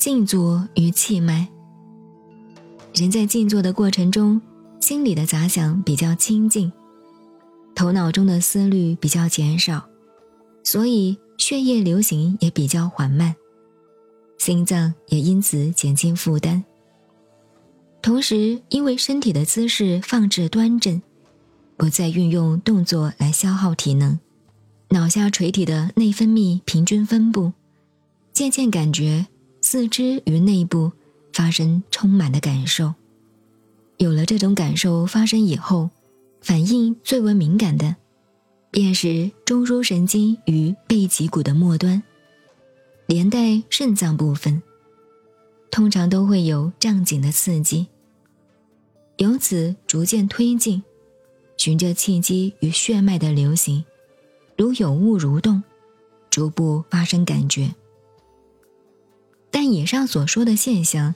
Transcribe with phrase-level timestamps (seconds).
[0.00, 1.46] 静坐与气脉。
[2.94, 4.40] 人在静坐的过程中，
[4.80, 6.72] 心里的杂想比较清静，
[7.74, 9.86] 头脑中的思虑比较减少，
[10.64, 13.36] 所以血液流行也比较缓慢，
[14.38, 16.64] 心脏也因此减轻负担。
[18.00, 21.02] 同时，因为身体的姿势放置端正，
[21.76, 24.18] 不再运用动作来消耗体能，
[24.88, 27.52] 脑下垂体的内分泌平均分布，
[28.32, 29.26] 渐渐感觉
[29.60, 30.92] 四肢与内部
[31.32, 32.94] 发生充满的感受。
[33.98, 35.90] 有了这种感受发生以后，
[36.40, 37.96] 反应最为敏感的，
[38.70, 42.02] 便是中枢神经与背脊骨的末端，
[43.06, 44.62] 连带肾脏部分。
[45.70, 47.86] 通常都会有胀紧的刺激，
[49.18, 50.82] 由此逐渐推进，
[51.56, 53.84] 循着气机与血脉的流行，
[54.56, 55.62] 如有物蠕动，
[56.30, 57.72] 逐步发生感觉。
[59.70, 61.14] 以上所说的现象，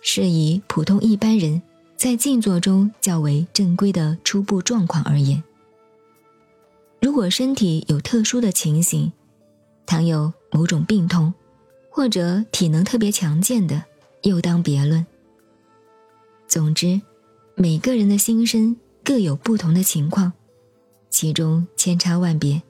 [0.00, 1.62] 是以普通一般人
[1.96, 5.42] 在静坐中较为正规的初步状况而言。
[7.00, 9.12] 如果身体有特殊的情形，
[9.86, 11.32] 倘有某种病痛，
[11.90, 13.84] 或者体能特别强健的，
[14.22, 15.06] 又当别论。
[16.46, 17.00] 总之，
[17.54, 20.32] 每个人的心身各有不同的情况，
[21.08, 22.62] 其中千差万别，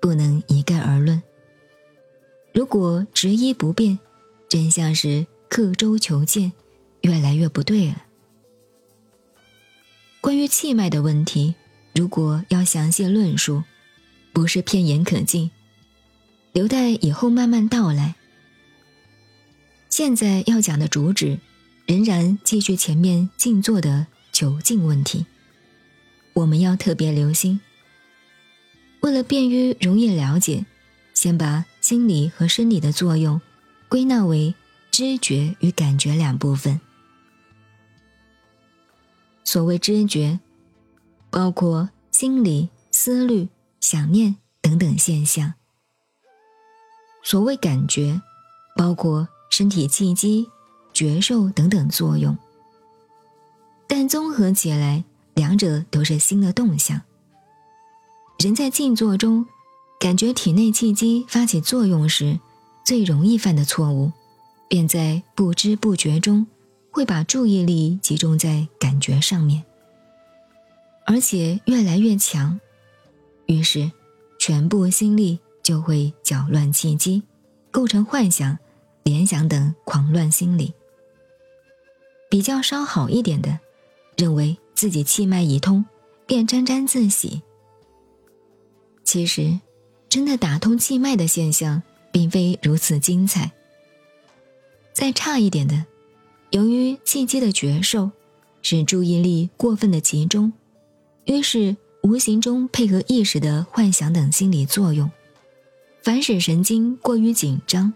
[0.00, 1.22] 不能一概而论。
[2.52, 3.98] 如果执一不变，
[4.48, 6.52] 真像是刻舟求剑，
[7.02, 8.04] 越来越不对了。
[10.20, 11.54] 关于气脉的问题，
[11.94, 13.62] 如果要详细论述，
[14.32, 15.50] 不是片言可尽，
[16.52, 18.16] 留待以后慢慢道来。
[19.88, 21.38] 现在要讲的主旨，
[21.86, 25.26] 仍然继续前面静坐的求静问题。
[26.34, 27.60] 我们要特别留心。
[29.00, 30.66] 为了便于容易了解，
[31.14, 33.40] 先把心理和生理的作用
[33.88, 34.54] 归纳为
[34.90, 36.80] 知觉与感觉两部分。
[39.44, 40.38] 所谓知觉，
[41.30, 43.48] 包括心理、思虑、
[43.80, 45.52] 想念等等现象；
[47.22, 48.20] 所谓感觉，
[48.76, 49.28] 包括。
[49.50, 50.48] 身体气机、
[50.92, 52.36] 觉受等等作用，
[53.88, 55.02] 但综合起来，
[55.34, 57.00] 两者都是心的动向。
[58.38, 59.46] 人在静坐中，
[59.98, 62.38] 感觉体内气机发起作用时，
[62.88, 64.10] 最容易犯的错误，
[64.66, 66.46] 便在不知不觉中
[66.90, 69.62] 会把注意力集中在感觉上面，
[71.04, 72.58] 而且越来越强，
[73.44, 73.92] 于是
[74.38, 77.22] 全部心力就会搅乱气机，
[77.70, 78.58] 构成幻想。
[79.02, 80.72] 联想等狂乱心理，
[82.30, 83.58] 比较稍好一点的，
[84.16, 85.84] 认为自己气脉已通，
[86.26, 87.42] 便沾沾自喜。
[89.04, 89.60] 其实，
[90.08, 93.52] 真的打通气脉的现象，并非如此精彩。
[94.92, 95.86] 再差一点的，
[96.50, 98.10] 由于气机的觉受，
[98.62, 100.52] 使注意力过分的集中，
[101.24, 105.10] 于是无形中配合意识的幻想等心理作用，
[106.02, 107.92] 凡使神经过于紧张。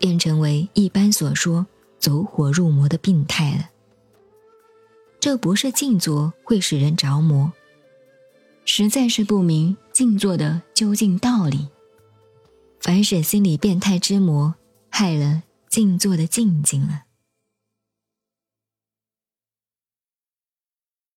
[0.00, 1.66] 便成为一般所说
[1.98, 3.68] 走火入魔的病态了。
[5.18, 7.52] 这不是静坐会使人着魔，
[8.64, 11.66] 实在是不明静坐的究竟道理，
[12.80, 14.54] 反使心理变态之魔
[14.90, 17.07] 害了静坐的静静了。